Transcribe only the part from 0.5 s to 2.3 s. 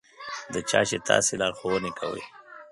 د چا چې تاسې لارښوونه کوئ.